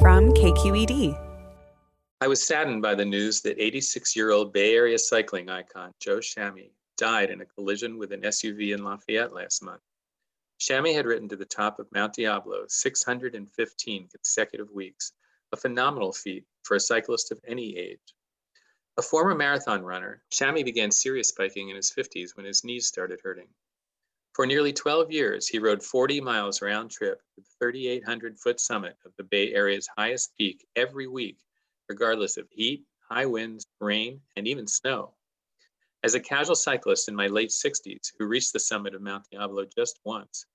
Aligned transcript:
from 0.00 0.32
KQED. 0.32 1.18
I 2.20 2.26
was 2.26 2.46
saddened 2.46 2.82
by 2.82 2.94
the 2.94 3.04
news 3.04 3.42
that 3.42 3.62
86 3.62 4.16
year 4.16 4.30
old 4.30 4.52
Bay 4.52 4.74
Area 4.74 4.98
cycling 4.98 5.48
icon 5.48 5.92
Joe 6.00 6.18
Shamy 6.18 6.70
died 6.96 7.30
in 7.30 7.40
a 7.40 7.46
collision 7.46 7.98
with 7.98 8.12
an 8.12 8.22
SUV 8.22 8.74
in 8.74 8.82
Lafayette 8.82 9.32
last 9.32 9.62
month. 9.62 9.82
Shamy 10.58 10.94
had 10.94 11.06
ridden 11.06 11.28
to 11.28 11.36
the 11.36 11.44
top 11.44 11.78
of 11.78 11.92
Mount 11.92 12.14
Diablo 12.14 12.64
615 12.68 14.08
consecutive 14.08 14.70
weeks, 14.70 15.12
a 15.52 15.56
phenomenal 15.56 16.12
feat 16.12 16.44
for 16.62 16.76
a 16.76 16.80
cyclist 16.80 17.30
of 17.30 17.40
any 17.46 17.76
age. 17.76 18.14
A 18.96 19.02
former 19.02 19.34
marathon 19.34 19.82
runner, 19.82 20.22
Shamy 20.32 20.64
began 20.64 20.90
serious 20.90 21.32
biking 21.32 21.68
in 21.68 21.76
his 21.76 21.92
50s 21.92 22.36
when 22.36 22.46
his 22.46 22.64
knees 22.64 22.86
started 22.86 23.20
hurting. 23.22 23.48
For 24.34 24.46
nearly 24.46 24.72
12 24.72 25.12
years, 25.12 25.46
he 25.46 25.60
rode 25.60 25.80
40 25.80 26.20
miles 26.20 26.60
round 26.60 26.90
trip 26.90 27.20
to 27.36 27.40
the 27.40 27.48
3,800 27.60 28.36
foot 28.36 28.58
summit 28.58 28.96
of 29.04 29.12
the 29.16 29.22
Bay 29.22 29.54
Area's 29.54 29.88
highest 29.96 30.36
peak 30.36 30.66
every 30.74 31.06
week, 31.06 31.38
regardless 31.88 32.36
of 32.36 32.48
heat, 32.50 32.84
high 33.08 33.26
winds, 33.26 33.64
rain, 33.78 34.20
and 34.34 34.48
even 34.48 34.66
snow. 34.66 35.14
As 36.02 36.16
a 36.16 36.20
casual 36.20 36.56
cyclist 36.56 37.08
in 37.08 37.14
my 37.14 37.28
late 37.28 37.50
60s 37.50 38.10
who 38.18 38.26
reached 38.26 38.52
the 38.52 38.58
summit 38.58 38.92
of 38.92 39.02
Mount 39.02 39.24
Diablo 39.30 39.66
just 39.66 40.00
once, 40.04 40.46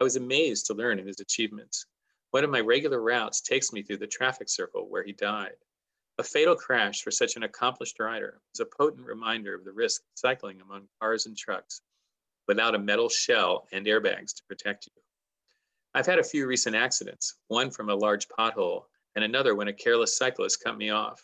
I 0.00 0.04
was 0.04 0.16
amazed 0.16 0.66
to 0.66 0.74
learn 0.74 0.98
of 0.98 1.06
his 1.06 1.20
achievements. 1.20 1.86
One 2.32 2.42
of 2.42 2.50
my 2.50 2.60
regular 2.60 3.00
routes 3.00 3.40
takes 3.40 3.72
me 3.72 3.84
through 3.84 3.98
the 3.98 4.08
traffic 4.08 4.48
circle 4.48 4.88
where 4.90 5.04
he 5.04 5.12
died. 5.12 5.54
A 6.18 6.24
fatal 6.24 6.56
crash 6.56 7.02
for 7.02 7.12
such 7.12 7.36
an 7.36 7.44
accomplished 7.44 8.00
rider 8.00 8.40
was 8.52 8.58
a 8.58 8.66
potent 8.66 9.06
reminder 9.06 9.54
of 9.54 9.64
the 9.64 9.70
risk 9.70 10.00
of 10.00 10.08
cycling 10.16 10.60
among 10.60 10.88
cars 11.00 11.26
and 11.26 11.36
trucks 11.38 11.82
without 12.48 12.74
a 12.74 12.78
metal 12.78 13.08
shell 13.08 13.68
and 13.72 13.86
airbags 13.86 14.34
to 14.34 14.42
protect 14.48 14.86
you. 14.86 15.02
I've 15.94 16.06
had 16.06 16.18
a 16.18 16.24
few 16.24 16.46
recent 16.46 16.74
accidents, 16.74 17.34
one 17.48 17.70
from 17.70 17.90
a 17.90 17.94
large 17.94 18.26
pothole 18.28 18.84
and 19.14 19.24
another 19.24 19.54
when 19.54 19.68
a 19.68 19.72
careless 19.72 20.16
cyclist 20.16 20.62
cut 20.64 20.76
me 20.76 20.90
off. 20.90 21.22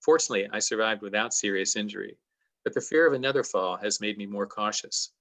Fortunately, 0.00 0.48
I 0.52 0.58
survived 0.58 1.02
without 1.02 1.34
serious 1.34 1.76
injury, 1.76 2.16
but 2.64 2.74
the 2.74 2.80
fear 2.80 3.06
of 3.06 3.12
another 3.12 3.44
fall 3.44 3.76
has 3.76 4.00
made 4.00 4.18
me 4.18 4.26
more 4.26 4.46
cautious. 4.46 5.12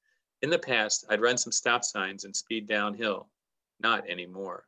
In 0.42 0.50
the 0.50 0.60
past, 0.60 1.06
I'd 1.10 1.22
run 1.22 1.38
some 1.38 1.52
stop 1.52 1.84
signs 1.84 2.23
and 2.23 2.36
speed 2.36 2.67
downhill. 2.67 3.30
Not 3.82 4.10
anymore. 4.10 4.66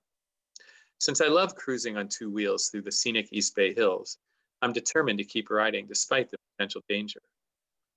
Since 1.00 1.22
I 1.22 1.28
love 1.28 1.56
cruising 1.56 1.98
on 1.98 2.08
two 2.08 2.30
wheels 2.30 2.68
through 2.70 2.84
the 2.84 2.92
scenic 2.92 3.30
East 3.32 3.56
Bay 3.56 3.74
Hills, 3.74 4.18
I'm 4.62 4.74
determined 4.74 5.18
to 5.18 5.26
keep 5.26 5.50
riding 5.50 5.88
despite 5.88 6.30
the 6.30 6.38
potential 6.56 6.82
danger. 6.88 7.22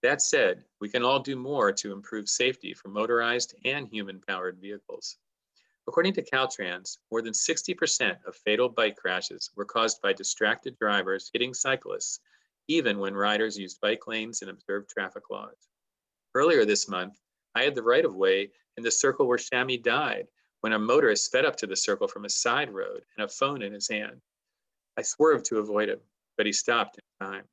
That 0.05 0.21
said, 0.21 0.63
we 0.83 0.91
can 0.91 1.03
all 1.03 1.19
do 1.19 1.35
more 1.35 1.73
to 1.73 1.93
improve 1.93 2.29
safety 2.29 2.75
for 2.75 2.89
motorized 2.89 3.55
and 3.65 3.89
human 3.89 4.21
powered 4.21 4.59
vehicles. 4.61 5.17
According 5.89 6.13
to 6.13 6.23
Caltrans, 6.23 6.99
more 7.11 7.23
than 7.23 7.33
60% 7.33 8.23
of 8.27 8.37
fatal 8.37 8.69
bike 8.69 8.97
crashes 8.99 9.51
were 9.57 9.65
caused 9.65 10.03
by 10.03 10.13
distracted 10.13 10.79
drivers 10.79 11.31
hitting 11.33 11.55
cyclists, 11.55 12.21
even 12.69 12.99
when 12.99 13.15
riders 13.15 13.57
used 13.57 13.81
bike 13.81 14.07
lanes 14.07 14.43
and 14.43 14.51
observed 14.51 14.91
traffic 14.91 15.31
laws. 15.31 15.71
Earlier 16.35 16.67
this 16.67 16.87
month, 16.87 17.19
I 17.55 17.63
had 17.63 17.75
the 17.75 17.83
right 17.83 18.05
of 18.05 18.15
way 18.15 18.53
in 18.77 18.83
the 18.83 18.91
circle 18.91 19.27
where 19.27 19.39
Shamy 19.39 19.83
died 19.83 20.29
when 20.61 20.75
a 20.75 20.79
motorist 20.79 21.25
sped 21.25 21.47
up 21.47 21.57
to 21.57 21.67
the 21.67 21.77
circle 21.77 22.09
from 22.09 22.27
a 22.27 22.29
side 22.29 22.71
road 22.71 23.07
and 23.17 23.25
a 23.25 23.29
phone 23.29 23.63
in 23.63 23.73
his 23.73 23.89
hand. 23.89 24.21
I 24.99 25.03
swerved 25.03 25.47
to 25.47 25.61
avoid 25.61 25.89
him, 25.89 26.01
but 26.37 26.45
he 26.45 26.53
stopped 26.53 26.99
in 26.99 27.27
time. 27.27 27.49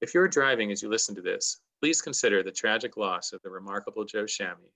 If 0.00 0.14
you're 0.14 0.28
driving 0.28 0.70
as 0.70 0.80
you 0.80 0.88
listen 0.88 1.16
to 1.16 1.22
this, 1.22 1.58
please 1.80 2.00
consider 2.00 2.42
the 2.42 2.52
tragic 2.52 2.96
loss 2.96 3.32
of 3.32 3.42
the 3.42 3.50
remarkable 3.50 4.04
Joe 4.04 4.24
Shamy 4.24 4.70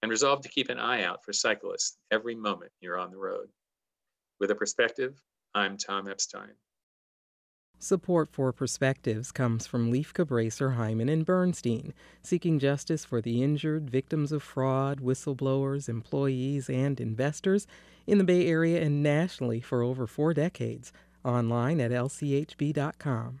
and 0.00 0.10
resolve 0.10 0.40
to 0.42 0.48
keep 0.48 0.70
an 0.70 0.78
eye 0.78 1.04
out 1.04 1.22
for 1.22 1.32
cyclists 1.34 1.98
every 2.10 2.34
moment 2.34 2.72
you're 2.80 2.98
on 2.98 3.10
the 3.10 3.18
road. 3.18 3.48
With 4.40 4.50
a 4.50 4.54
perspective, 4.54 5.20
I'm 5.54 5.76
Tom 5.76 6.08
Epstein. 6.08 6.52
Support 7.78 8.30
for 8.32 8.52
Perspectives 8.52 9.30
comes 9.30 9.66
from 9.66 9.92
Lieff 9.92 10.12
Cabraser, 10.12 10.76
Heimann, 10.76 11.12
and 11.12 11.26
Bernstein, 11.26 11.92
seeking 12.22 12.58
justice 12.58 13.04
for 13.04 13.20
the 13.20 13.42
injured, 13.42 13.90
victims 13.90 14.32
of 14.32 14.42
fraud, 14.42 15.00
whistleblowers, 15.00 15.88
employees, 15.88 16.70
and 16.70 16.98
investors 16.98 17.66
in 18.06 18.18
the 18.18 18.24
Bay 18.24 18.46
Area 18.46 18.80
and 18.80 19.02
nationally 19.02 19.60
for 19.60 19.82
over 19.82 20.06
four 20.06 20.32
decades. 20.32 20.92
Online 21.24 21.80
at 21.80 21.90
lchb.com. 21.90 23.40